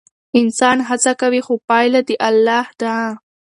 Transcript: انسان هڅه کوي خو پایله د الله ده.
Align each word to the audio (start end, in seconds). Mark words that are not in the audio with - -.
انسان 0.39 0.77
هڅه 0.89 1.11
کوي 1.21 1.41
خو 1.45 1.53
پایله 1.69 2.01
د 2.07 2.09
الله 2.27 2.65
ده. 2.81 2.95